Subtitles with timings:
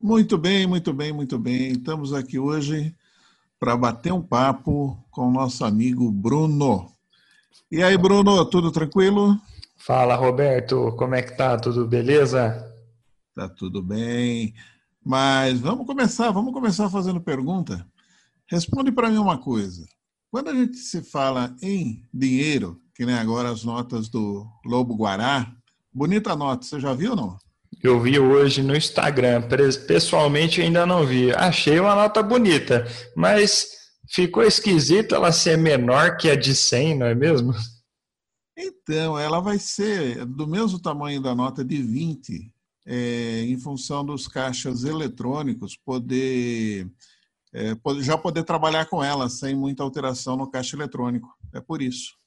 [0.00, 1.72] Muito bem, muito bem, muito bem.
[1.72, 2.94] Estamos aqui hoje
[3.58, 6.88] para bater um papo com o nosso amigo Bruno.
[7.68, 9.36] E aí, Bruno, tudo tranquilo?
[9.76, 11.58] Fala, Roberto, como é que tá?
[11.58, 12.72] Tudo beleza?
[13.34, 14.54] Tá tudo bem.
[15.04, 17.84] Mas vamos começar, vamos começar fazendo pergunta.
[18.46, 19.84] Responde para mim uma coisa.
[20.30, 25.52] Quando a gente se fala em dinheiro, que nem agora as notas do Lobo Guará,
[25.92, 27.47] bonita nota, você já viu ou não?
[27.82, 29.42] Eu vi hoje no Instagram.
[29.86, 31.32] Pessoalmente ainda não vi.
[31.32, 33.68] Achei uma nota bonita, mas
[34.08, 37.54] ficou esquisito ela ser menor que a de 100, não é mesmo?
[38.56, 42.52] Então, ela vai ser do mesmo tamanho da nota de 20,
[42.84, 46.90] é, em função dos caixas eletrônicos poder,
[47.54, 51.28] é, já poder trabalhar com ela sem muita alteração no caixa eletrônico.
[51.54, 52.17] É por isso.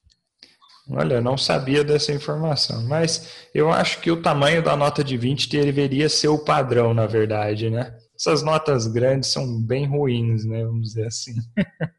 [0.88, 5.48] Olha, não sabia dessa informação, mas eu acho que o tamanho da nota de 20
[5.48, 7.96] deveria ser o padrão, na verdade, né?
[8.16, 10.64] Essas notas grandes são bem ruins, né?
[10.64, 11.34] Vamos dizer assim.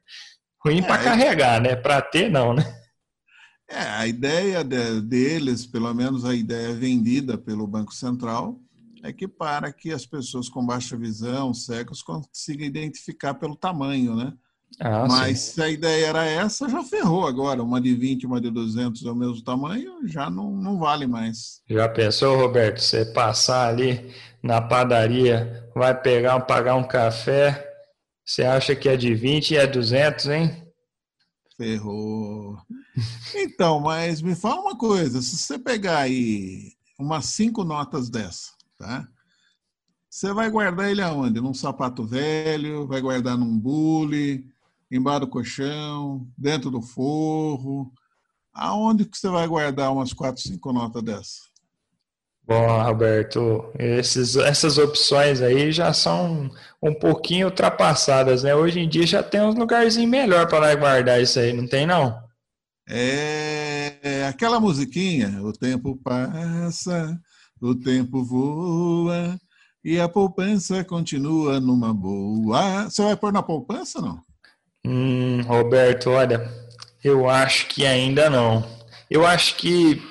[0.65, 1.75] Ruim é, para carregar, né?
[1.75, 2.63] Para ter, não, né?
[3.69, 8.59] É, a ideia de, deles, pelo menos a ideia vendida pelo Banco Central,
[9.03, 14.33] é que para que as pessoas com baixa visão, cegos, consigam identificar pelo tamanho, né?
[14.79, 15.53] Ah, Mas sim.
[15.53, 17.61] se a ideia era essa, já ferrou agora.
[17.63, 21.61] Uma de 20, uma de 200 é o mesmo tamanho, já não, não vale mais.
[21.69, 27.71] Já pensou, Roberto, você passar ali na padaria, vai pegar, pagar um café,
[28.25, 30.67] você acha que é de 20 e é 200, hein?
[31.55, 32.57] Ferrou.
[33.35, 39.07] Então, mas me fala uma coisa, se você pegar aí umas cinco notas dessa, tá?
[40.09, 41.41] Você vai guardar ele aonde?
[41.41, 44.45] Num sapato velho, vai guardar num bule,
[44.95, 47.91] embaixo do colchão, dentro do forro.
[48.53, 51.53] Aonde que você vai guardar umas quatro, cinco notas dessas?
[52.45, 58.53] Bom, Roberto, esses, essas opções aí já são um pouquinho ultrapassadas, né?
[58.53, 62.21] Hoje em dia já tem uns lugarzinhos melhor para guardar isso aí, não tem não?
[62.87, 67.17] É, é aquela musiquinha, o tempo passa,
[67.61, 69.39] o tempo voa
[69.81, 72.89] e a poupança continua numa boa.
[72.89, 74.21] Você vai pôr na poupança não?
[74.85, 76.51] Hum, Roberto, olha,
[77.03, 78.65] eu acho que ainda não.
[79.09, 80.01] Eu acho que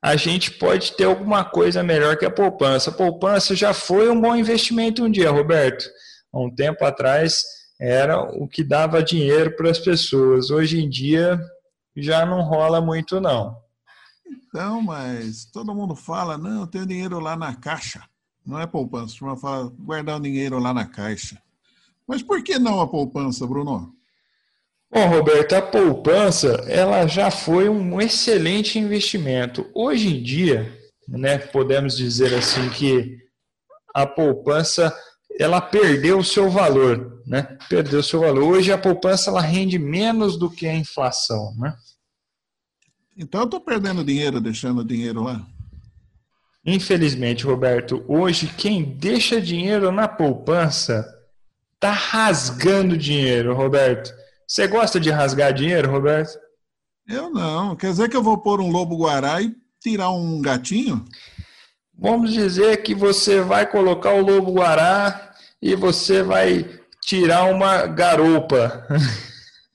[0.00, 2.90] a gente pode ter alguma coisa melhor que a poupança.
[2.90, 5.84] A poupança já foi um bom investimento um dia, Roberto.
[6.32, 7.42] Há um tempo atrás
[7.80, 10.50] era o que dava dinheiro para as pessoas.
[10.50, 11.38] Hoje em dia
[11.96, 13.56] já não rola muito, não.
[14.26, 18.02] Então, mas todo mundo fala, não, eu tenho dinheiro lá na caixa.
[18.44, 21.40] Não é poupança, a fala guardar o dinheiro lá na caixa.
[22.06, 23.94] Mas por que não a poupança, Bruno?
[24.92, 29.70] Bom, Roberto, a poupança ela já foi um excelente investimento.
[29.74, 30.70] Hoje em dia,
[31.08, 33.16] né, podemos dizer assim que
[33.94, 34.94] a poupança
[35.40, 37.56] ela perdeu o seu valor, né?
[37.70, 38.44] Perdeu o seu valor.
[38.44, 41.74] Hoje a poupança ela rende menos do que a inflação, né?
[43.16, 45.42] Então eu estou perdendo dinheiro deixando dinheiro lá.
[46.66, 51.02] Infelizmente, Roberto, hoje quem deixa dinheiro na poupança
[51.76, 54.21] está rasgando dinheiro, Roberto.
[54.46, 56.38] Você gosta de rasgar dinheiro, Roberto?
[57.08, 57.74] Eu não.
[57.74, 61.04] Quer dizer que eu vou pôr um lobo guará e tirar um gatinho?
[61.96, 68.86] Vamos dizer que você vai colocar o lobo guará e você vai tirar uma garupa.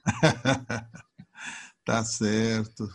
[1.85, 2.89] tá certo.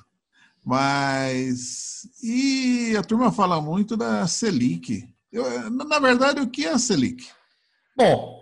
[0.64, 5.08] Mas e a turma fala muito da Selic.
[5.32, 7.28] Eu, na verdade, o que é a Selic?
[7.96, 8.41] Bom,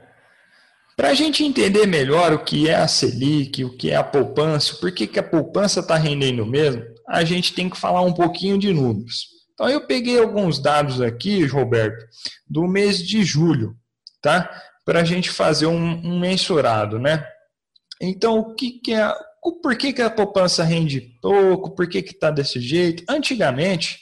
[1.01, 4.75] para a gente entender melhor o que é a Selic, o que é a poupança,
[4.75, 8.59] por que, que a poupança está rendendo mesmo, a gente tem que falar um pouquinho
[8.59, 9.29] de números.
[9.55, 12.05] Então, eu peguei alguns dados aqui, Roberto,
[12.47, 13.75] do mês de julho,
[14.21, 14.51] tá?
[14.85, 17.27] Para a gente fazer um, um, mensurado, né?
[17.99, 19.11] Então, o que, que é.
[19.63, 21.75] Por que, que a poupança rende pouco?
[21.75, 23.05] Por que está desse jeito?
[23.09, 24.01] Antigamente,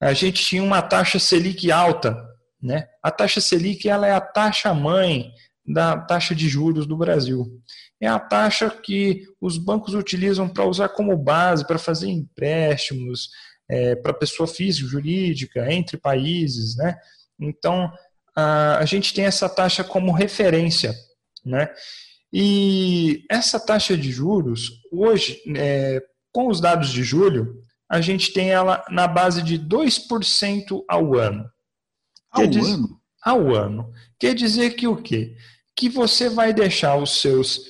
[0.00, 2.16] a gente tinha uma taxa Selic alta,
[2.62, 2.86] né?
[3.02, 5.32] A taxa Selic ela é a taxa mãe
[5.66, 7.60] da taxa de juros do Brasil.
[8.00, 13.30] É a taxa que os bancos utilizam para usar como base para fazer empréstimos
[13.68, 16.96] é, para pessoa física, jurídica, entre países, né?
[17.40, 17.90] Então,
[18.36, 20.94] a, a gente tem essa taxa como referência,
[21.44, 21.70] né?
[22.32, 26.02] E essa taxa de juros, hoje, é,
[26.32, 31.48] com os dados de julho, a gente tem ela na base de 2% ao ano.
[32.30, 33.00] Ao dizer, ano?
[33.22, 33.92] Ao ano.
[34.18, 35.36] Quer dizer que o quê?
[35.76, 37.60] Que você vai deixar os seus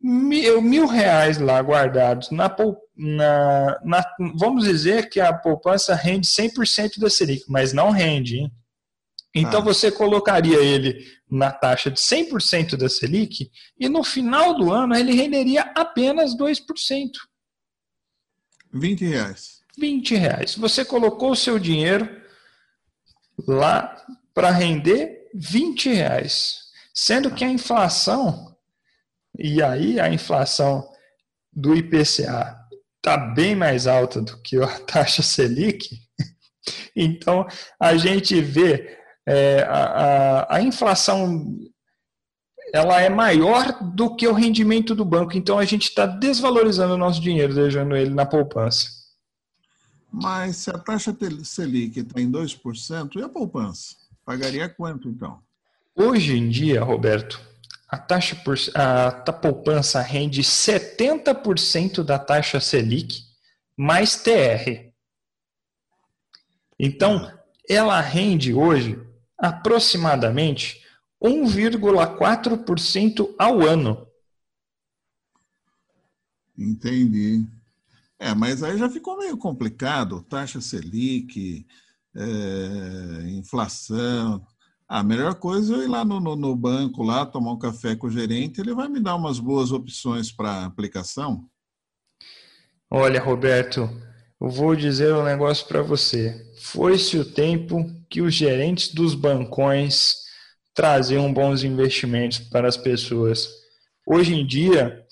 [0.00, 2.54] mil, mil reais lá guardados na,
[2.96, 4.04] na, na,
[4.36, 8.38] Vamos dizer que a poupança rende 100% da Selic, mas não rende.
[8.38, 8.52] Hein?
[9.34, 9.64] Então ah.
[9.64, 15.12] você colocaria ele na taxa de 100% da Selic e no final do ano ele
[15.12, 16.64] renderia apenas 2%.
[18.72, 19.58] 20 reais.
[19.78, 20.54] 20 reais.
[20.56, 22.08] Você colocou o seu dinheiro
[23.46, 23.96] lá
[24.34, 26.67] para render 20 reais.
[27.00, 28.56] Sendo que a inflação,
[29.38, 30.84] e aí a inflação
[31.52, 32.58] do IPCA
[32.96, 35.96] está bem mais alta do que a taxa Selic,
[36.96, 37.46] então
[37.78, 41.56] a gente vê é, a, a, a inflação
[42.74, 45.38] ela é maior do que o rendimento do banco.
[45.38, 48.88] Então a gente está desvalorizando o nosso dinheiro, deixando ele na poupança.
[50.10, 53.94] Mas se a taxa Selic está em 2%, e a poupança?
[54.24, 55.40] Pagaria quanto então?
[56.00, 57.40] Hoje em dia, Roberto,
[57.88, 63.24] a taxa por, a, a poupança rende 70% da taxa Selic
[63.76, 64.92] mais TR.
[66.78, 67.36] Então,
[67.68, 69.04] ela rende hoje
[69.36, 70.86] aproximadamente
[71.20, 74.06] 1,4% ao ano.
[76.56, 77.44] Entendi.
[78.20, 80.22] É, mas aí já ficou meio complicado.
[80.22, 81.66] Taxa Selic,
[82.14, 84.46] é, inflação.
[84.88, 88.06] A melhor coisa é ir lá no, no, no, banco, lá tomar um café com
[88.06, 91.44] o gerente, ele vai me dar umas boas opções para aplicação.
[92.90, 93.90] Olha, Roberto,
[94.40, 96.50] eu vou dizer um negócio para você.
[96.58, 100.14] Foi-se o tempo que os gerentes dos bancões
[100.74, 103.46] traziam bons investimentos para as pessoas.
[104.06, 105.04] Hoje em dia,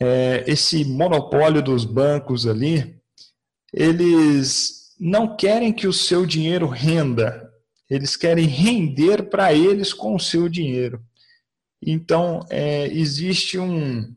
[0.00, 2.98] é, esse monopólio dos bancos ali,
[3.74, 7.49] eles não querem que o seu dinheiro renda,
[7.90, 11.04] eles querem render para eles com o seu dinheiro.
[11.84, 14.14] Então, é, existe um,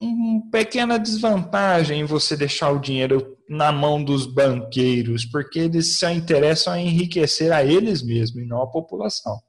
[0.00, 6.10] uma pequena desvantagem em você deixar o dinheiro na mão dos banqueiros, porque eles se
[6.12, 9.40] interessam em enriquecer a eles mesmos e não a população.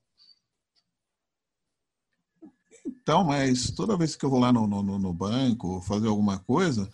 [2.86, 6.90] Então, mas toda vez que eu vou lá no, no, no banco fazer alguma coisa,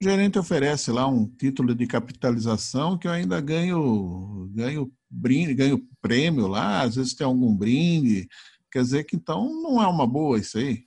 [0.00, 5.82] o gerente oferece lá um título de capitalização que eu ainda ganho, ganho brinde, ganho
[6.00, 8.28] prêmio lá, às vezes tem algum brinde.
[8.70, 10.84] Quer dizer que então não é uma boa isso aí.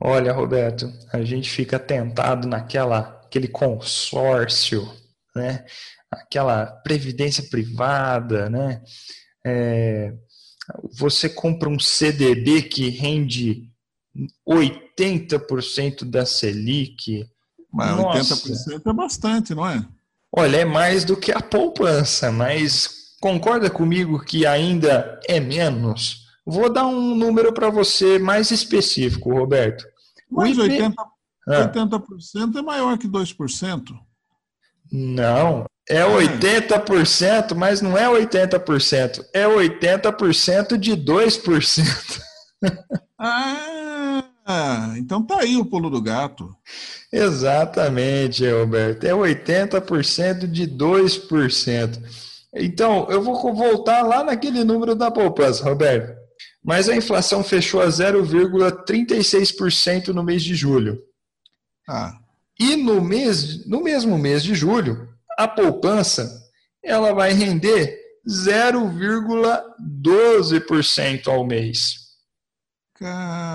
[0.00, 4.86] Olha, Roberto, a gente fica tentado naquela aquele consórcio,
[5.34, 5.64] né?
[6.10, 8.82] Aquela previdência privada, né?
[9.44, 10.12] É,
[10.92, 13.70] você compra um CDB que rende
[14.46, 17.26] 80% da Selic.
[17.72, 18.36] Mas Nossa.
[18.36, 19.84] 80% é bastante, não é?
[20.34, 26.26] Olha, é mais do que a poupança, mas concorda comigo que ainda é menos?
[26.44, 29.84] Vou dar um número para você mais específico, Roberto.
[30.30, 30.82] Mas IP...
[30.82, 30.94] 80%,
[31.48, 31.72] ah.
[31.72, 33.82] 80% é maior que 2%.
[34.90, 42.20] Não, é 80%, mas não é 80%, é 80% de 2%.
[43.18, 44.24] ah,
[44.98, 46.54] então tá aí o pulo do gato.
[47.12, 49.04] Exatamente, Roberto.
[49.04, 52.02] É 80% de 2%.
[52.54, 56.22] Então, eu vou voltar lá naquele número da poupança, Roberto
[56.62, 61.02] mas a inflação fechou a 0,36% no mês de julho.
[61.88, 62.16] Ah.
[62.58, 66.40] E no, mês, no mesmo mês de julho, a poupança
[66.82, 72.01] ela vai render 0,12% ao mês.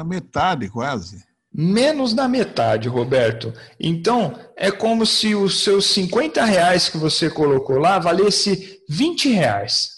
[0.06, 1.26] Metade quase.
[1.54, 3.54] Menos da metade, Roberto.
[3.80, 9.98] Então, é como se os seus 50 reais que você colocou lá valesse 20 reais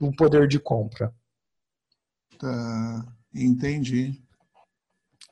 [0.00, 1.12] o poder de compra.
[2.38, 4.20] Tá, entendi.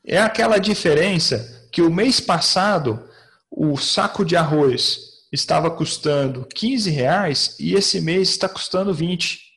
[0.04, 3.08] É aquela diferença que o mês passado
[3.50, 9.51] o saco de arroz estava custando 15 reais e esse mês está custando 20.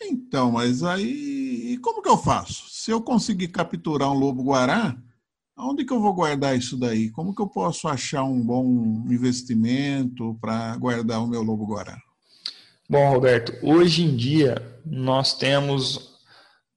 [0.00, 2.68] Então, mas aí como que eu faço?
[2.70, 4.96] Se eu conseguir capturar um lobo-guará,
[5.56, 7.10] onde que eu vou guardar isso daí?
[7.10, 11.98] Como que eu posso achar um bom investimento para guardar o meu lobo-guará?
[12.88, 16.18] Bom, Roberto, hoje em dia nós temos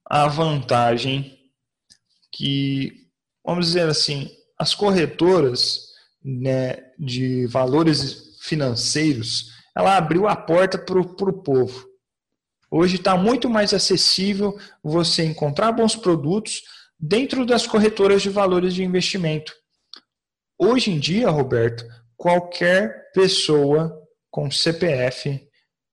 [0.04, 1.38] a vantagem
[2.32, 3.08] que,
[3.44, 5.88] vamos dizer assim, as corretoras
[6.24, 11.86] né, de valores financeiros, ela abriu a porta para o povo.
[12.70, 16.62] Hoje está muito mais acessível você encontrar bons produtos
[17.00, 19.54] dentro das corretoras de valores de investimento.
[20.58, 23.96] Hoje em dia, Roberto, qualquer pessoa
[24.30, 25.40] com CPF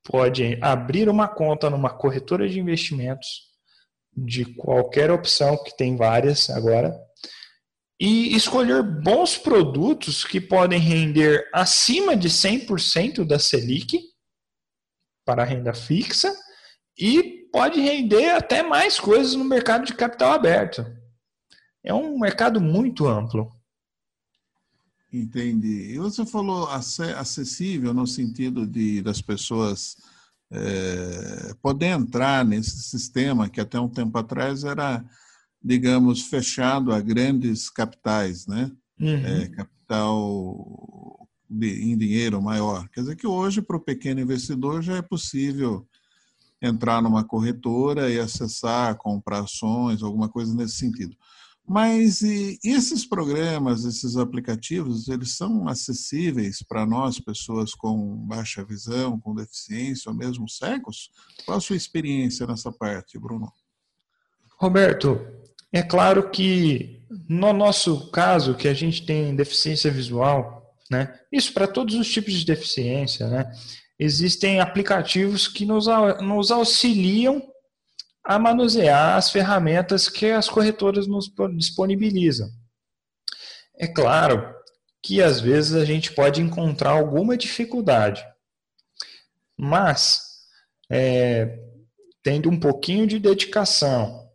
[0.04, 3.46] pode abrir uma conta numa corretora de investimentos
[4.16, 6.96] de qualquer opção, que tem várias agora,
[8.00, 14.00] e escolher bons produtos que podem render acima de 100% da Selic
[15.26, 16.34] para renda fixa
[16.98, 20.86] e pode render até mais coisas no mercado de capital aberto.
[21.84, 23.52] É um mercado muito amplo.
[25.12, 25.94] Entendi.
[25.94, 29.96] E você falou acessível no sentido de das pessoas
[30.52, 35.04] é, poder entrar nesse sistema que até um tempo atrás era,
[35.64, 38.72] digamos, fechado a grandes capitais, né?
[39.00, 39.26] Uhum.
[39.26, 42.88] É, capital de, em dinheiro maior.
[42.90, 45.88] Quer dizer que hoje, para o pequeno investidor, já é possível
[46.66, 51.16] entrar numa corretora e acessar, comprar ações, alguma coisa nesse sentido.
[51.68, 59.34] Mas esses programas, esses aplicativos, eles são acessíveis para nós, pessoas com baixa visão, com
[59.34, 61.10] deficiência ou mesmo cegos?
[61.44, 63.52] Qual a sua experiência nessa parte, Bruno?
[64.60, 65.20] Roberto,
[65.74, 71.20] é claro que no nosso caso, que a gente tem deficiência visual, né?
[71.32, 73.52] Isso para todos os tipos de deficiência, né?
[73.98, 75.88] Existem aplicativos que nos,
[76.22, 77.42] nos auxiliam
[78.24, 82.50] a manusear as ferramentas que as corretoras nos disponibilizam.
[83.78, 84.54] É claro
[85.04, 88.26] que às vezes a gente pode encontrar alguma dificuldade,
[89.56, 90.22] mas
[90.90, 91.60] é,
[92.24, 94.26] tendo um pouquinho de dedicação,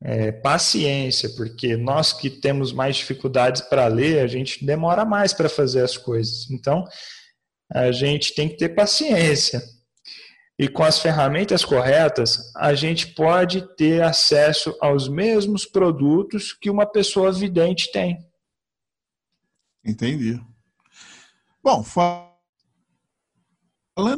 [0.00, 5.48] é, paciência, porque nós que temos mais dificuldades para ler, a gente demora mais para
[5.48, 6.48] fazer as coisas.
[6.50, 6.84] Então,
[7.72, 9.62] a gente tem que ter paciência
[10.58, 16.84] e com as ferramentas corretas, a gente pode ter acesso aos mesmos produtos que uma
[16.84, 18.18] pessoa vidente tem.
[19.84, 20.40] Entendi.
[21.62, 22.34] Bom, falando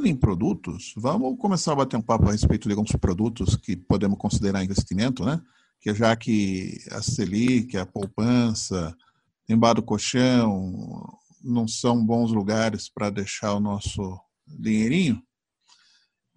[0.07, 4.17] em produtos, vamos começar a bater um papo a respeito de alguns produtos que podemos
[4.17, 5.43] considerar investimento, né?
[5.79, 8.97] Que já que a Selic, a poupança,
[9.47, 15.23] embaixo do colchão, não são bons lugares para deixar o nosso dinheirinho,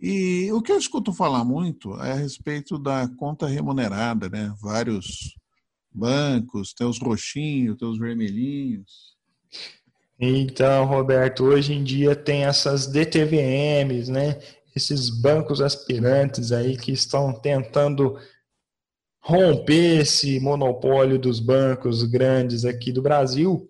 [0.06, 4.54] e o que eu escuto falar muito é a respeito da conta remunerada, né?
[4.62, 5.34] Vários
[5.90, 9.16] bancos, tem os roxinhos, tem os vermelhinhos.
[10.20, 14.40] Então, Roberto, hoje em dia tem essas DTVMs, né?
[14.76, 18.18] Esses bancos aspirantes aí que estão tentando
[19.22, 23.70] romper esse monopólio dos bancos grandes aqui do Brasil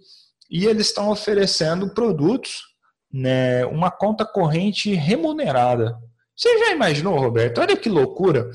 [0.49, 2.63] e eles estão oferecendo produtos,
[3.11, 5.97] né, uma conta corrente remunerada.
[6.35, 7.59] Você já imaginou, Roberto?
[7.59, 8.49] Olha que loucura.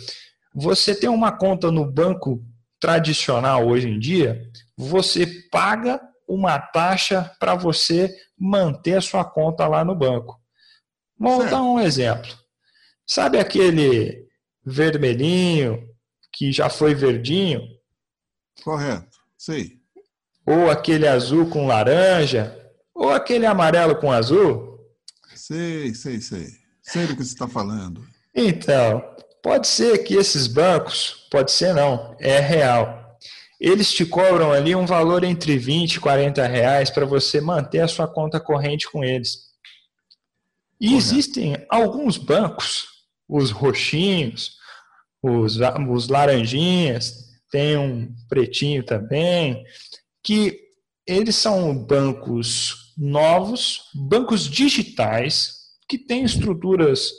[0.55, 2.45] Você tem uma conta no banco
[2.81, 4.41] tradicional hoje em dia,
[4.77, 10.41] você paga uma taxa para você manter a sua conta lá no banco.
[11.19, 11.51] Vou certo.
[11.51, 12.31] dar um exemplo.
[13.07, 14.27] Sabe aquele
[14.65, 15.89] vermelhinho
[16.33, 17.63] que já foi verdinho?
[18.63, 19.78] Correto, sei.
[20.49, 22.59] Ou aquele azul com laranja?
[22.95, 24.81] Ou aquele amarelo com azul?
[25.35, 26.47] Sei, sei, sei.
[26.83, 28.03] Sei do que você está falando.
[28.35, 29.05] Então,
[29.43, 33.19] pode ser que esses bancos, pode ser não, é real.
[33.61, 37.89] Eles te cobram ali um valor entre 20 e 40 reais para você manter a
[37.89, 39.49] sua conta corrente com eles.
[40.81, 40.97] E Correto.
[40.97, 42.87] existem alguns bancos,
[43.29, 44.53] os roxinhos,
[45.23, 45.59] os,
[45.91, 49.63] os laranjinhas, tem um pretinho também,
[50.23, 50.59] que
[51.07, 55.59] eles são bancos novos, bancos digitais,
[55.89, 57.11] que tem estruturas,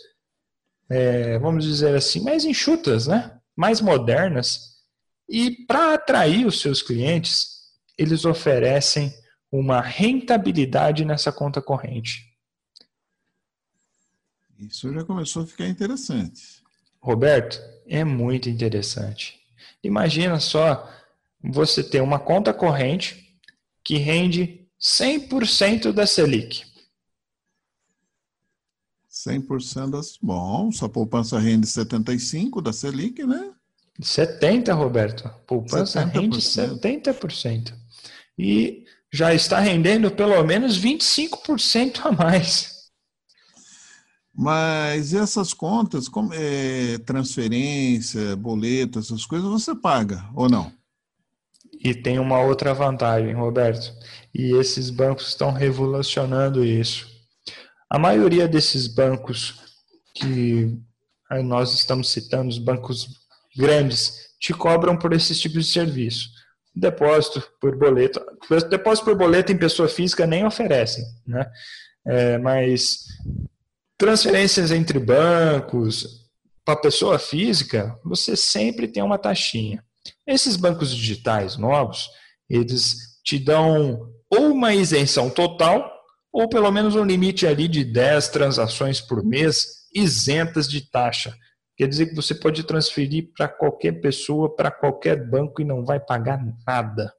[0.89, 3.39] é, vamos dizer assim, mais enxutas, né?
[3.55, 4.77] mais modernas.
[5.27, 7.59] E para atrair os seus clientes,
[7.97, 9.13] eles oferecem
[9.51, 12.29] uma rentabilidade nessa conta corrente.
[14.59, 16.61] Isso já começou a ficar interessante.
[17.01, 19.39] Roberto, é muito interessante.
[19.83, 20.87] Imagina só
[21.43, 23.37] você ter uma conta corrente
[23.83, 26.63] que rende 100% da Selic.
[29.11, 30.17] 100% das.
[30.21, 33.51] Bom, sua poupança rende 75% da Selic, né?
[34.01, 35.29] 70%, Roberto.
[35.45, 36.11] Poupança 70%.
[36.13, 37.73] rende 70%.
[38.37, 42.79] E já está rendendo pelo menos 25% a mais.
[44.33, 50.71] Mas essas contas, como é, transferência, boleto, essas coisas, você paga ou não?
[51.81, 53.93] E tem uma outra vantagem, Roberto.
[54.35, 57.07] E esses bancos estão revolucionando isso.
[57.89, 59.55] A maioria desses bancos
[60.13, 60.77] que
[61.43, 63.07] nós estamos citando, os bancos
[63.55, 66.29] grandes, te cobram por esses tipos de serviço.
[66.75, 68.21] Depósito por boleto.
[68.69, 71.49] Depósito por boleto em pessoa física nem oferecem, né?
[72.05, 73.05] É, mas
[73.97, 76.29] transferências entre bancos
[76.63, 79.83] para pessoa física, você sempre tem uma taxinha.
[80.29, 82.07] Esses bancos digitais novos,
[82.47, 85.91] eles te dão ou uma isenção total
[86.31, 89.57] ou pelo menos um limite ali de 10 transações por mês
[89.91, 91.35] isentas de taxa.
[91.75, 95.99] Quer dizer que você pode transferir para qualquer pessoa, para qualquer banco e não vai
[95.99, 97.11] pagar nada.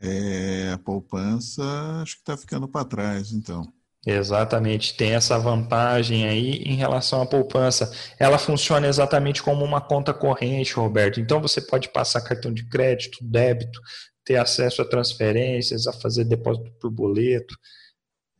[0.00, 1.62] É, a poupança
[2.00, 3.72] acho que está ficando para trás, então.
[4.06, 7.92] Exatamente, tem essa vantagem aí em relação à poupança.
[8.18, 11.20] Ela funciona exatamente como uma conta corrente, Roberto.
[11.20, 13.78] Então você pode passar cartão de crédito, débito,
[14.24, 17.54] ter acesso a transferências, a fazer depósito por boleto.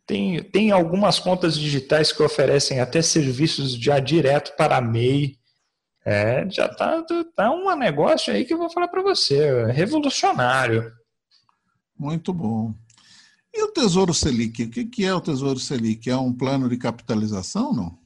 [0.06, 5.38] Tem, tem algumas contas digitais que oferecem até serviços já direto para MEI.
[6.04, 7.04] É, já tá,
[7.36, 10.90] tá um negócio aí que eu vou falar para você, é revolucionário.
[11.98, 12.74] Muito bom.
[13.52, 14.64] E o Tesouro Selic?
[14.64, 16.09] O que é o Tesouro Selic?
[16.09, 17.99] É um plano de capitalização, não?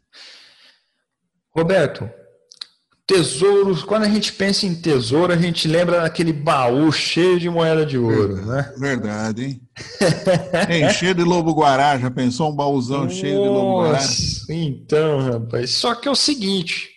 [1.54, 2.10] Roberto,
[3.06, 7.84] tesouros, quando a gente pensa em tesouro, a gente lembra daquele baú cheio de moeda
[7.84, 8.74] de ouro, verdade, né?
[8.78, 9.60] Verdade, hein?
[10.66, 14.00] Tem cheio de lobo-guará, já pensou um baúzão Nossa, cheio de lobo-guará?
[14.50, 16.90] Então, rapaz, só que é o seguinte,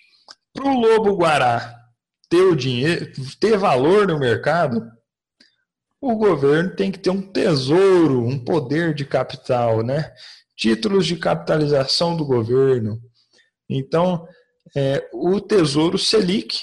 [0.53, 1.75] para o lobo-guará
[2.29, 4.81] ter o dinheiro, ter valor no mercado,
[6.01, 10.13] o governo tem que ter um tesouro, um poder de capital, né?
[10.55, 13.01] Títulos de capitalização do governo.
[13.69, 14.27] Então,
[14.75, 16.61] é, o Tesouro Selic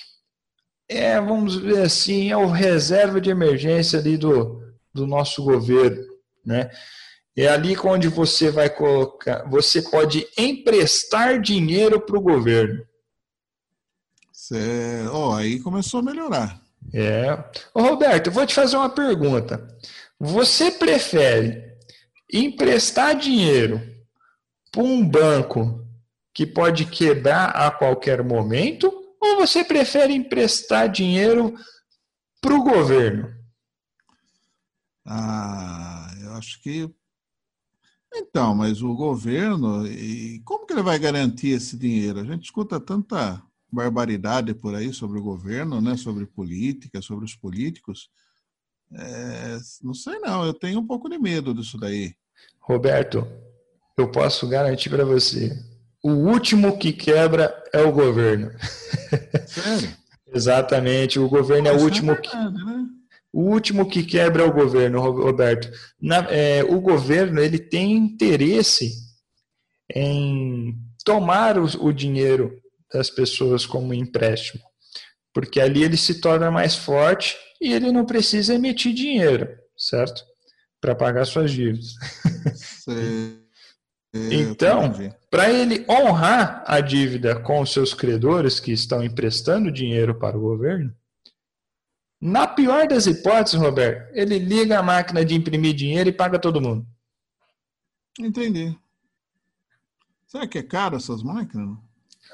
[0.88, 4.62] é, vamos ver assim, é o reserva de emergência ali do,
[4.92, 6.04] do nosso governo,
[6.44, 6.70] né?
[7.36, 12.86] É ali onde você vai colocar, você pode emprestar dinheiro para o governo.
[14.32, 16.63] Cê, oh, aí começou a melhorar.
[16.96, 17.32] É.
[17.74, 19.66] Ô, Roberto, eu vou te fazer uma pergunta.
[20.16, 21.74] Você prefere
[22.32, 23.82] emprestar dinheiro
[24.70, 25.84] para um banco
[26.32, 28.92] que pode quebrar a qualquer momento?
[29.20, 31.54] Ou você prefere emprestar dinheiro
[32.40, 33.34] para o governo?
[35.04, 36.88] Ah, eu acho que.
[38.14, 39.82] Então, mas o governo,
[40.44, 42.20] como que ele vai garantir esse dinheiro?
[42.20, 43.42] A gente escuta tanta
[43.74, 45.96] barbaridade por aí sobre o governo, né?
[45.96, 48.08] Sobre política, sobre os políticos.
[48.92, 52.14] É, não sei não, eu tenho um pouco de medo disso daí.
[52.60, 53.26] Roberto,
[53.96, 55.52] eu posso garantir para você,
[56.02, 58.50] o último que quebra é o governo.
[59.46, 59.96] Sério?
[60.34, 62.64] Exatamente, o governo Mas é o último é verdade, que...
[62.64, 62.86] Né?
[63.32, 65.68] O último que quebra é o governo, Roberto.
[66.00, 68.92] Na, é, o governo ele tem interesse
[69.92, 72.60] em tomar o, o dinheiro
[72.94, 74.62] das pessoas como empréstimo,
[75.32, 80.22] porque ali ele se torna mais forte e ele não precisa emitir dinheiro, certo?
[80.80, 81.94] Para pagar suas dívidas.
[84.30, 84.92] então,
[85.28, 90.40] para ele honrar a dívida com os seus credores que estão emprestando dinheiro para o
[90.40, 90.94] governo,
[92.20, 96.60] na pior das hipóteses, Roberto, ele liga a máquina de imprimir dinheiro e paga todo
[96.60, 96.86] mundo.
[98.20, 98.78] Entendi.
[100.26, 101.76] Será que é caro essas máquinas?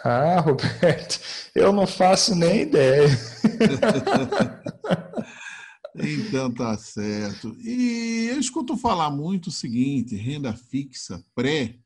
[0.02, 1.20] Ah, Roberto,
[1.54, 3.06] eu não faço nem ideia.
[5.94, 7.54] então tá certo.
[7.60, 11.76] E eu escuto falar muito o seguinte: renda fixa, pré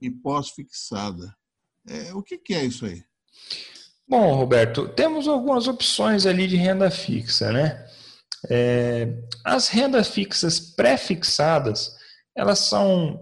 [0.00, 1.34] e pós-fixada.
[1.88, 3.04] É, o que, que é isso aí?
[4.08, 7.86] Bom, Roberto, temos algumas opções ali de renda fixa, né?
[8.48, 11.96] É, as rendas fixas pré-fixadas,
[12.34, 13.20] elas são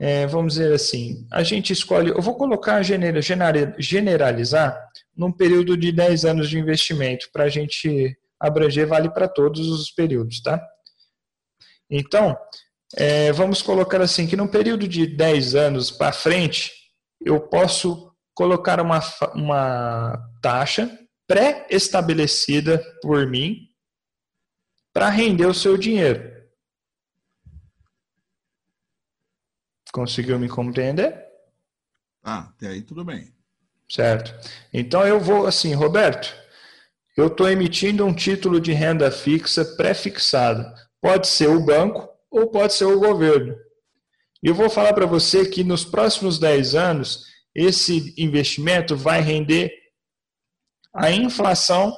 [0.00, 4.80] é, vamos dizer assim, a gente escolhe, eu vou colocar generalizar
[5.16, 9.90] num período de 10 anos de investimento, para a gente abranger, vale para todos os
[9.90, 10.64] períodos, tá?
[11.90, 12.36] Então,
[12.96, 16.72] é, vamos colocar assim, que num período de 10 anos para frente,
[17.20, 19.00] eu posso colocar uma,
[19.34, 23.68] uma taxa pré-estabelecida por mim
[24.94, 26.37] para render o seu dinheiro.
[29.98, 31.12] Conseguiu me compreender?
[32.22, 33.34] Ah, até aí tudo bem.
[33.90, 34.32] Certo.
[34.72, 36.32] Então eu vou assim, Roberto,
[37.16, 40.72] eu estou emitindo um título de renda fixa pré-fixado.
[41.00, 43.56] Pode ser o banco ou pode ser o governo.
[44.40, 49.72] E eu vou falar para você que nos próximos 10 anos, esse investimento vai render
[50.94, 51.92] a inflação.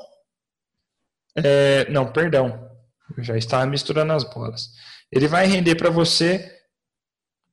[1.36, 2.66] É, não, perdão,
[3.14, 4.70] eu já estava misturando as bolas.
[5.12, 6.59] Ele vai render para você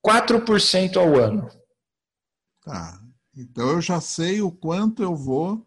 [0.06, 1.50] 4% ao ano.
[2.64, 3.00] Tá.
[3.36, 5.66] Então eu já sei o quanto eu vou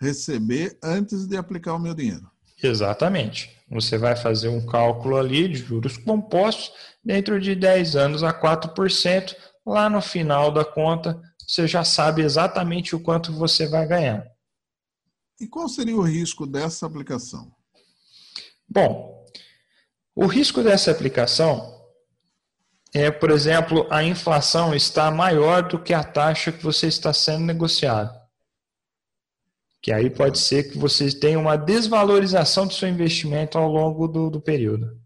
[0.00, 2.30] receber antes de aplicar o meu dinheiro.
[2.62, 3.56] Exatamente.
[3.70, 6.72] Você vai fazer um cálculo ali de juros compostos
[7.04, 9.34] dentro de 10 anos a 4%.
[9.66, 14.26] Lá no final da conta, você já sabe exatamente o quanto você vai ganhar.
[15.40, 17.52] E qual seria o risco dessa aplicação?
[18.68, 19.26] Bom,
[20.14, 21.79] o risco dessa aplicação
[22.92, 27.44] é, por exemplo, a inflação está maior do que a taxa que você está sendo
[27.44, 28.18] negociado.
[29.80, 34.28] Que aí pode ser que você tenha uma desvalorização do seu investimento ao longo do,
[34.28, 35.00] do período.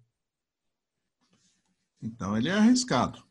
[2.02, 3.22] Então ele é arriscado.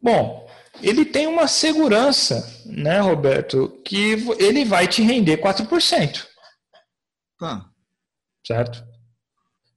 [0.00, 0.50] Bom,
[0.82, 6.26] ele tem uma segurança, né, Roberto, que ele vai te render 4%.
[7.38, 7.70] Tá.
[8.44, 8.84] Certo?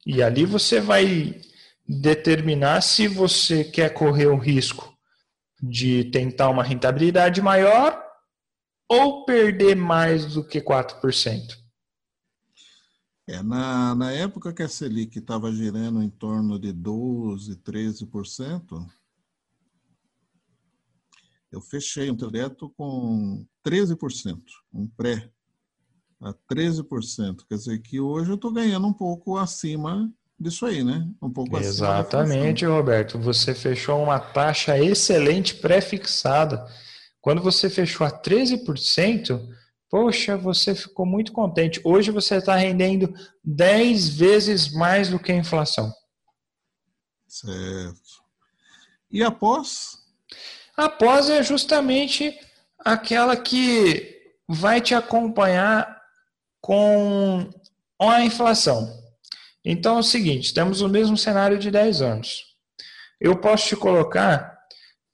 [0.06, 1.40] E ali você vai
[1.88, 4.96] determinar se você quer correr o risco
[5.62, 8.02] de tentar uma rentabilidade maior
[8.90, 11.58] ou perder mais do que 4%.
[13.28, 18.88] É, na, na época que a Selic estava girando em torno de 12%, 13%,
[21.52, 24.40] eu fechei um direto com 13%,
[24.72, 25.32] um pré
[26.22, 27.46] a 13%.
[27.48, 31.08] Quer dizer que hoje eu estou ganhando um pouco acima disso aí, né?
[31.22, 33.18] Um pouco Exatamente, Roberto.
[33.20, 36.66] Você fechou uma taxa excelente pré-fixada.
[37.22, 39.42] Quando você fechou a 13%,
[39.90, 41.82] poxa, você ficou muito contente.
[41.84, 45.92] Hoje você está rendendo 10 vezes mais do que a inflação.
[47.28, 48.24] Certo.
[49.10, 49.98] E após?
[50.76, 52.38] Após é justamente
[52.78, 54.14] aquela que
[54.48, 56.02] vai te acompanhar
[56.62, 57.50] com
[58.00, 59.05] a inflação.
[59.66, 62.56] Então é o seguinte, temos o mesmo cenário de 10 anos.
[63.20, 64.56] Eu posso te colocar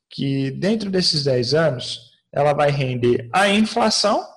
[0.10, 4.28] que dentro desses 10 anos, ela vai render a inflação,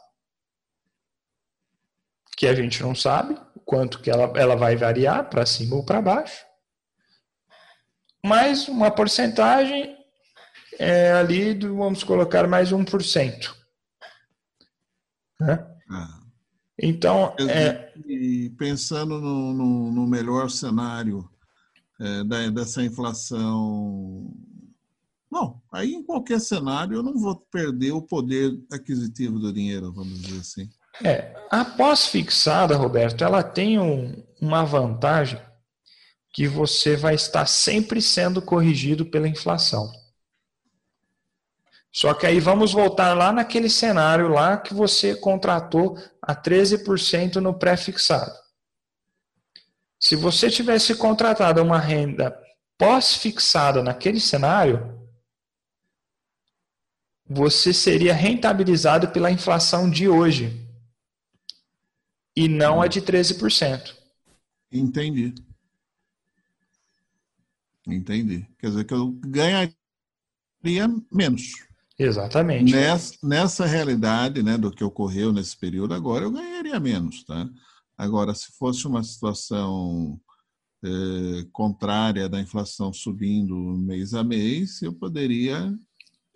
[2.37, 6.00] que a gente não sabe quanto que ela, ela vai variar para cima ou para
[6.00, 6.44] baixo,
[8.24, 9.96] mais uma porcentagem
[10.79, 13.55] é, ali, do, vamos colocar mais 1%.
[15.40, 15.66] Né?
[16.80, 17.92] Então, é...
[18.06, 21.28] e pensando no, no, no, melhor cenário
[22.00, 24.34] é, da, dessa inflação,
[25.30, 30.20] não, aí em qualquer cenário eu não vou perder o poder aquisitivo do dinheiro, vamos
[30.20, 30.68] dizer assim.
[31.02, 35.40] É, a pós-fixada, Roberto, ela tem um, uma vantagem
[36.32, 39.90] que você vai estar sempre sendo corrigido pela inflação.
[41.94, 47.57] Só que aí vamos voltar lá naquele cenário lá que você contratou a 13% no
[47.57, 48.35] pré-fixado.
[50.00, 52.37] Se você tivesse contratado uma renda
[52.76, 55.09] pós-fixada naquele cenário,
[57.24, 60.68] você seria rentabilizado pela inflação de hoje
[62.35, 63.94] e não a de 13%.
[64.72, 65.33] Entendi.
[67.87, 68.48] Entendi.
[68.59, 69.76] Quer dizer que eu ganharia
[71.09, 71.72] menos.
[71.98, 72.72] Exatamente.
[72.72, 77.24] Nessa, nessa realidade né, do que ocorreu nesse período, agora eu ganharia menos.
[77.24, 77.48] Tá?
[77.96, 80.18] Agora, se fosse uma situação
[80.85, 80.88] é,
[81.52, 85.72] contrária da inflação subindo mês a mês, eu poderia.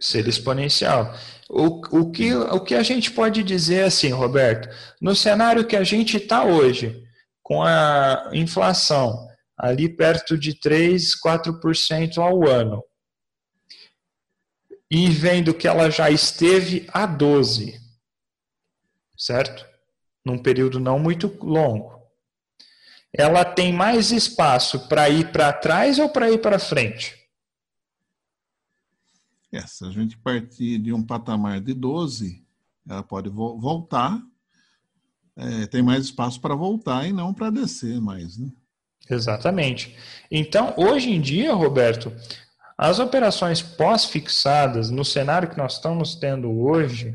[0.00, 1.12] Ser exponencial.
[1.50, 4.68] O, o, que, o que a gente pode dizer assim, Roberto,
[5.02, 7.02] no cenário que a gente está hoje,
[7.42, 9.26] com a inflação
[9.58, 12.80] ali perto de 3, 4% ao ano,
[14.90, 17.80] e vendo que ela já esteve a 12,
[19.16, 19.66] certo?
[20.24, 21.98] Num período não muito longo.
[23.12, 27.16] Ela tem mais espaço para ir para trás ou para ir para frente?
[29.50, 32.44] É, se a gente partir de um patamar de 12,
[32.88, 34.20] ela pode vo voltar,
[35.36, 38.50] é, tem mais espaço para voltar e não para descer mais, né?
[39.08, 39.96] Exatamente.
[40.30, 42.12] Então, hoje em dia, Roberto,
[42.78, 47.12] as operações pós-fixadas, no cenário que nós estamos tendo hoje,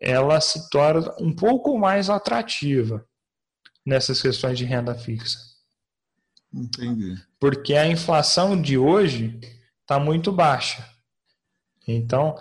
[0.00, 3.06] ela se torna um pouco mais atrativa
[3.86, 5.38] nessas questões de renda fixa.
[6.52, 7.14] Entendi.
[7.38, 9.38] Porque a inflação de hoje
[9.82, 10.84] está muito baixa.
[11.86, 12.36] Então,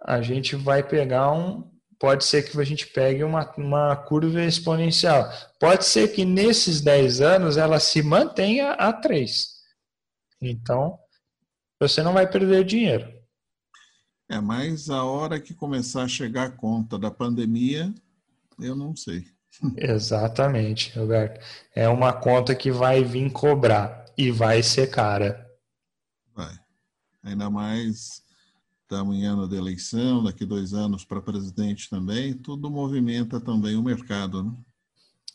[0.00, 1.68] a gente vai pegar um.
[1.98, 5.28] Pode ser que a gente pegue uma, uma curva exponencial.
[5.58, 9.54] Pode ser que nesses 10 anos ela se mantenha a 3.
[10.40, 10.98] Então,
[11.88, 13.12] você não vai perder dinheiro.
[14.28, 17.92] É, mas a hora que começar a chegar a conta da pandemia,
[18.58, 19.26] eu não sei.
[19.76, 21.40] Exatamente, Roberto.
[21.74, 25.46] É uma conta que vai vir cobrar e vai ser cara.
[26.34, 26.58] Vai.
[27.22, 28.22] Ainda mais
[28.82, 33.82] estamos em ano de eleição, daqui dois anos para presidente também, tudo movimenta também o
[33.82, 34.42] mercado.
[34.42, 34.52] Né?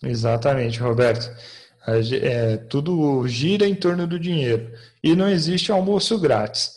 [0.04, 1.30] Exatamente, Roberto.
[2.22, 4.72] É, tudo gira em torno do dinheiro
[5.04, 6.74] e não existe almoço grátis.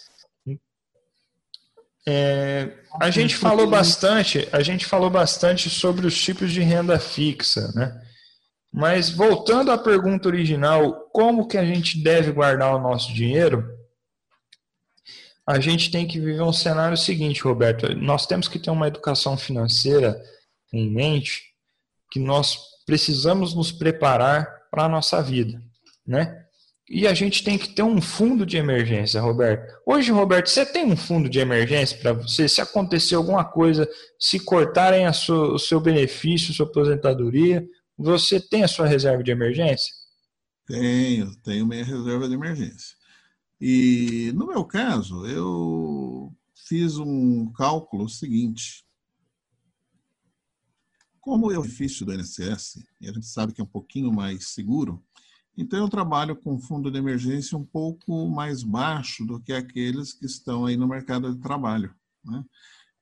[2.07, 7.71] É, a gente falou bastante, a gente falou bastante sobre os tipos de renda fixa,
[7.75, 8.01] né?
[8.73, 13.65] Mas voltando à pergunta original, como que a gente deve guardar o nosso dinheiro?
[15.47, 17.95] a gente tem que viver um cenário seguinte, Roberto.
[17.97, 20.21] Nós temos que ter uma educação financeira
[20.73, 21.43] em mente
[22.11, 25.61] que nós precisamos nos preparar para a nossa vida,
[26.07, 26.42] né?
[26.89, 29.73] E a gente tem que ter um fundo de emergência, Roberto.
[29.87, 32.49] Hoje, Roberto, você tem um fundo de emergência para você?
[32.49, 37.65] Se acontecer alguma coisa, se cortarem sua, o seu benefício, sua aposentadoria,
[37.97, 39.93] você tem a sua reserva de emergência?
[40.67, 42.97] Tenho, tenho minha reserva de emergência.
[43.61, 46.33] E no meu caso, eu
[46.67, 48.85] fiz um cálculo seguinte.
[51.21, 55.01] Como eu fiz do INSS, e a gente sabe que é um pouquinho mais seguro,
[55.57, 60.27] então eu trabalho com fundo de emergência um pouco mais baixo do que aqueles que
[60.27, 61.95] estão aí no mercado de trabalho.
[62.25, 62.43] Né?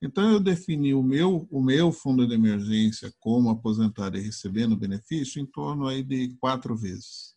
[0.02, 5.40] Então eu defini o meu, o meu fundo de emergência como aposentado e recebendo benefício
[5.40, 7.34] em torno aí de quatro vezes.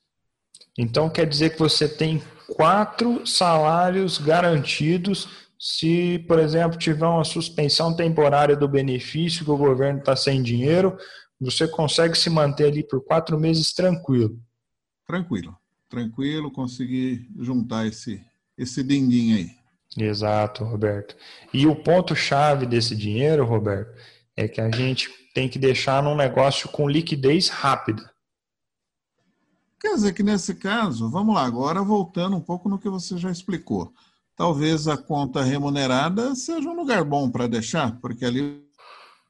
[0.78, 5.28] Então quer dizer que você tem quatro salários garantidos
[5.60, 10.97] se, por exemplo, tiver uma suspensão temporária do benefício que o governo está sem dinheiro,
[11.39, 14.38] você consegue se manter ali por quatro meses tranquilo.
[15.05, 15.57] Tranquilo,
[15.89, 18.23] tranquilo, conseguir juntar esse
[18.57, 19.51] esse din-din aí.
[19.97, 21.15] Exato, Roberto.
[21.53, 23.95] E o ponto chave desse dinheiro, Roberto,
[24.35, 28.11] é que a gente tem que deixar num negócio com liquidez rápida.
[29.79, 33.29] Quer dizer que nesse caso, vamos lá, agora voltando um pouco no que você já
[33.29, 33.93] explicou.
[34.35, 38.63] Talvez a conta remunerada seja um lugar bom para deixar, porque ali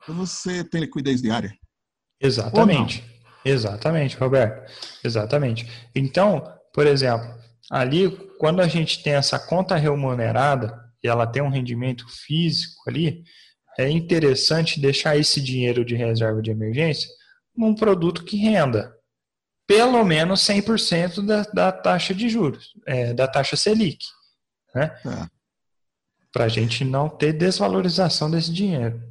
[0.07, 1.57] você tem liquidez diária.
[2.21, 3.03] Exatamente.
[3.45, 4.71] Exatamente, Roberto.
[5.03, 5.67] Exatamente.
[5.93, 7.27] Então, por exemplo,
[7.69, 13.23] ali, quando a gente tem essa conta remunerada e ela tem um rendimento físico ali,
[13.77, 17.10] é interessante deixar esse dinheiro de reserva de emergência
[17.56, 18.93] num produto que renda
[19.67, 24.06] pelo menos 100% da, da taxa de juros, é, da taxa Selic.
[24.75, 24.91] Né?
[25.06, 25.27] É.
[26.32, 29.01] Para a gente não ter desvalorização desse dinheiro.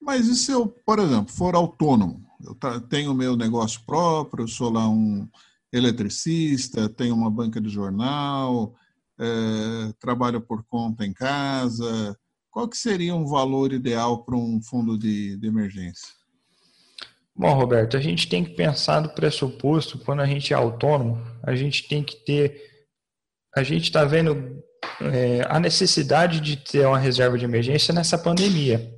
[0.00, 2.27] Mas e se eu, por exemplo, for autônomo?
[2.44, 5.28] Eu tenho meu negócio próprio, sou lá um
[5.72, 8.74] eletricista, tenho uma banca de jornal,
[9.18, 12.16] é, trabalho por conta em casa.
[12.50, 16.08] Qual que seria um valor ideal para um fundo de, de emergência?
[17.34, 21.54] Bom, Roberto, a gente tem que pensar do pressuposto, quando a gente é autônomo, a
[21.54, 22.60] gente tem que ter.
[23.54, 24.60] A gente está vendo
[25.00, 28.92] é, a necessidade de ter uma reserva de emergência nessa pandemia.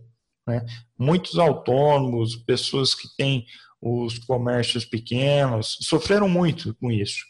[0.47, 0.65] Né?
[0.99, 3.47] Muitos autônomos, pessoas que têm
[3.81, 7.25] os comércios pequenos, sofreram muito com isso.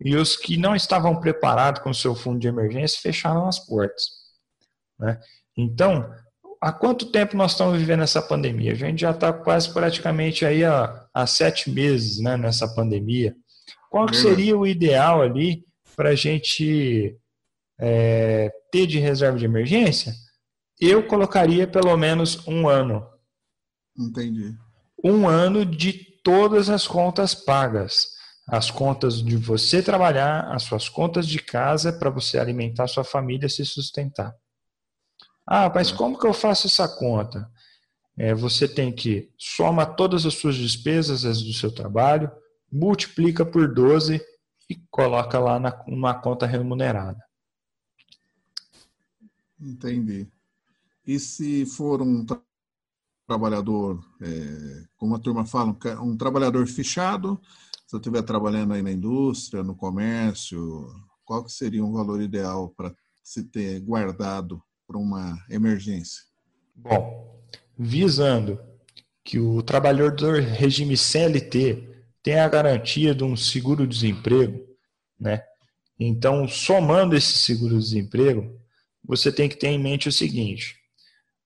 [0.00, 4.04] E os que não estavam preparados com o seu fundo de emergência fecharam as portas.
[4.98, 5.18] Né?
[5.56, 6.12] Então,
[6.60, 8.72] há quanto tempo nós estamos vivendo essa pandemia?
[8.72, 13.34] A gente já está quase praticamente aí há, há sete meses né, nessa pandemia.
[13.90, 17.16] Qual que seria o ideal ali para a gente
[17.78, 20.14] é, ter de reserva de emergência?
[20.80, 23.06] Eu colocaria pelo menos um ano.
[23.98, 24.56] Entendi.
[25.04, 28.12] Um ano de todas as contas pagas.
[28.46, 33.46] As contas de você trabalhar, as suas contas de casa para você alimentar sua família
[33.46, 34.34] e se sustentar.
[35.46, 35.96] Ah, mas é.
[35.96, 37.50] como que eu faço essa conta?
[38.16, 42.30] É, você tem que soma todas as suas despesas, as do seu trabalho,
[42.70, 44.20] multiplica por 12
[44.68, 47.22] e coloca lá na, numa conta remunerada.
[49.60, 50.28] Entendi.
[51.12, 52.40] E se for um tra
[53.28, 57.38] trabalhador, é, como a turma fala, um, um trabalhador fechado,
[57.86, 60.88] se eu estiver trabalhando aí na indústria, no comércio,
[61.22, 66.22] qual que seria um valor ideal para se ter guardado para uma emergência?
[66.74, 67.42] Bom,
[67.78, 68.58] visando
[69.22, 71.90] que o trabalhador regime CLT
[72.22, 74.66] tenha a garantia de um seguro-desemprego,
[75.20, 75.42] né?
[76.00, 78.58] Então, somando esse seguro-desemprego,
[79.04, 80.81] você tem que ter em mente o seguinte: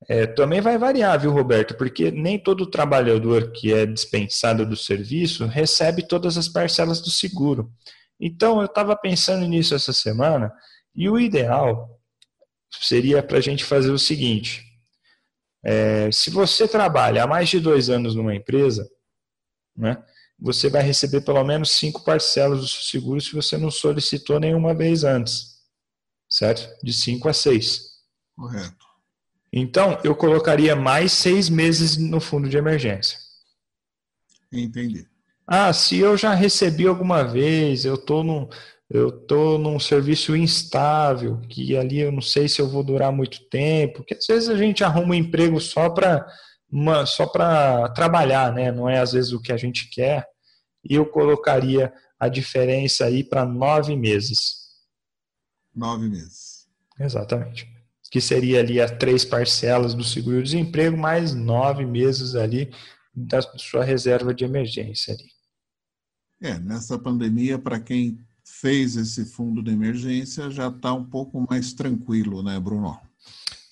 [0.09, 1.75] é, também vai variar, viu, Roberto?
[1.77, 7.73] Porque nem todo trabalhador que é dispensado do serviço recebe todas as parcelas do seguro.
[8.19, 10.53] Então, eu estava pensando nisso essa semana
[10.95, 12.01] e o ideal
[12.81, 14.65] seria para a gente fazer o seguinte:
[15.65, 18.89] é, se você trabalha há mais de dois anos numa empresa,
[19.77, 20.03] né,
[20.39, 24.73] você vai receber pelo menos cinco parcelas do seu seguro se você não solicitou nenhuma
[24.73, 25.57] vez antes,
[26.29, 26.69] certo?
[26.83, 27.97] De cinco a seis.
[28.37, 28.86] Correto.
[29.59, 33.19] Então, eu colocaria mais seis meses no fundo de emergência.
[34.53, 35.07] Entendi.
[35.47, 38.47] Ah, se eu já recebi alguma vez, eu estou num
[38.89, 43.49] eu estou num serviço instável, que ali eu não sei se eu vou durar muito
[43.49, 46.25] tempo, que às vezes a gente arruma um emprego só para
[47.07, 48.71] só para trabalhar, né?
[48.71, 50.27] Não é às vezes o que a gente quer.
[50.85, 51.91] E eu colocaria
[52.21, 54.67] a diferença aí para nove meses.
[55.75, 56.69] Nove meses.
[57.01, 57.76] Exatamente.
[58.17, 62.71] Que seria ali as três parcelas do seguro-desemprego, mais nove meses ali
[63.15, 65.29] da sua reserva de emergência ali.
[66.41, 71.75] É, nessa pandemia, para quem fez esse fundo de emergência, já está um pouco mais
[71.75, 72.99] tranquilo, né, Bruno?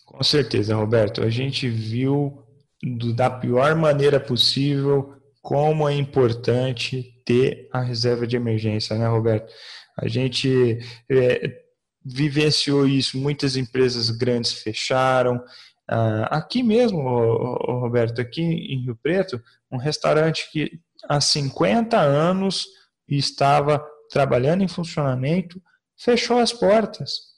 [0.05, 1.23] Com certeza, Roberto.
[1.23, 2.45] A gente viu
[2.83, 9.51] do, da pior maneira possível como é importante ter a reserva de emergência, né, Roberto?
[9.97, 11.64] A gente é,
[12.05, 15.43] vivenciou isso, muitas empresas grandes fecharam.
[15.89, 22.67] Ah, aqui mesmo, Roberto, aqui em Rio Preto, um restaurante que há 50 anos
[23.09, 25.61] estava trabalhando em funcionamento,
[25.99, 27.35] fechou as portas.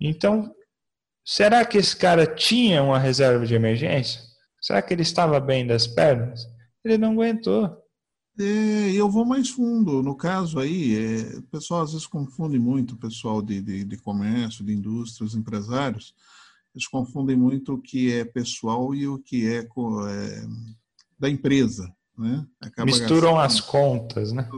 [0.00, 0.54] Então,
[1.24, 4.20] será que esse cara tinha uma reserva de emergência?
[4.60, 6.46] Será que ele estava bem das pernas?
[6.84, 7.76] Ele não aguentou.
[8.38, 10.02] É, eu vou mais fundo.
[10.02, 13.96] No caso aí, é, o pessoal às vezes confunde muito, o pessoal de, de, de
[13.96, 16.14] comércio, de indústria, os empresários,
[16.74, 20.46] eles confundem muito o que é pessoal e o que é, é
[21.18, 21.92] da empresa.
[22.16, 22.46] Né?
[22.84, 24.48] Misturam gastando, as contas, né?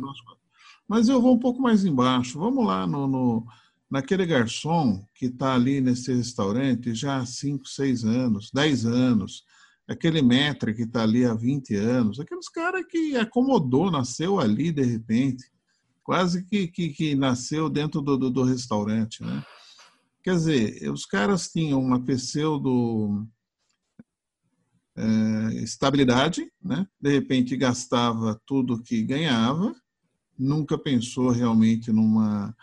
[0.86, 2.38] Mas eu vou um pouco mais embaixo.
[2.38, 3.46] Vamos lá no, no
[3.90, 9.44] naquele garçom que está ali nesse restaurante já há 5, 6 anos, 10 anos,
[9.90, 14.84] aquele metre que está ali há 20 anos, aqueles caras que acomodou, nasceu ali de
[14.84, 15.50] repente,
[16.04, 19.20] quase que, que, que nasceu dentro do, do, do, restaurante.
[19.24, 19.44] Né?
[20.22, 23.26] Quer dizer, os caras tinham uma pseudo
[24.96, 26.86] é, estabilidade, né?
[27.00, 29.74] de repente gastava tudo que ganhava,
[30.38, 32.54] nunca pensou realmente numa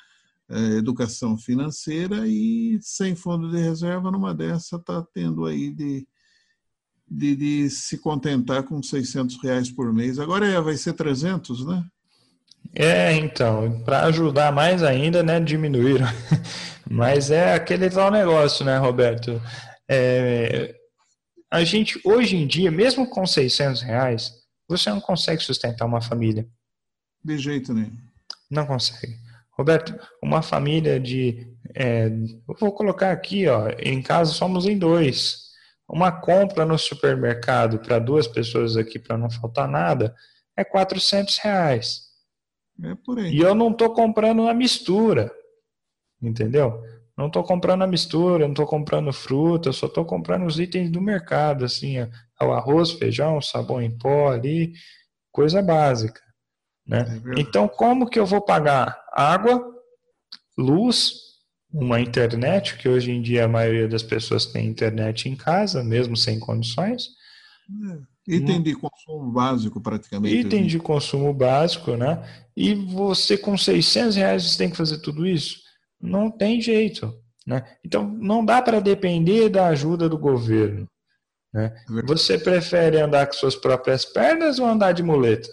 [0.49, 6.07] é, educação financeira e sem fundo de reserva numa dessa está tendo aí de
[7.10, 10.20] de, de, se contentar com 600 reais por mês.
[10.20, 11.84] Agora é, vai ser 300, né?
[12.76, 16.06] É, então, para ajudar mais ainda, né, diminuíram.
[16.89, 19.41] Mas é aquele tal negócio, né, Roberto?
[19.89, 20.76] É,
[21.50, 24.34] a gente, hoje em dia, mesmo com 600 reais,
[24.67, 26.48] você não consegue sustentar uma família.
[27.24, 27.98] De jeito nenhum.
[28.50, 29.17] Não consegue.
[29.52, 31.48] Roberto, uma família de.
[31.74, 32.10] É,
[32.60, 35.46] vou colocar aqui, ó, em casa somos em dois
[35.89, 40.13] uma compra no supermercado para duas pessoas aqui, para não faltar nada,
[40.56, 42.08] é 400 reais.
[42.84, 43.34] É por aí.
[43.34, 45.32] E eu não estou comprando a mistura,
[46.21, 46.82] entendeu?
[47.17, 51.02] Não estou comprando a mistura, não estou comprando fruta, só estou comprando os itens do
[51.02, 51.95] mercado, assim,
[52.39, 54.73] o arroz, feijão, sabão em pó ali,
[55.32, 56.21] coisa básica.
[56.86, 57.06] Né?
[57.36, 59.65] É então, como que eu vou pagar água,
[60.56, 61.26] luz,
[61.71, 66.15] uma internet, que hoje em dia a maioria das pessoas tem internet em casa, mesmo
[66.15, 67.10] sem condições.
[67.91, 68.36] É.
[68.36, 70.36] Item de consumo básico, praticamente.
[70.36, 72.21] Item de consumo básico, né?
[72.56, 75.60] E você com 600 reais você tem que fazer tudo isso?
[75.99, 77.13] Não tem jeito,
[77.45, 77.63] né?
[77.86, 80.88] Então, não dá para depender da ajuda do governo.
[81.53, 81.73] Né?
[81.97, 85.49] É você prefere andar com suas próprias pernas ou andar de muleta?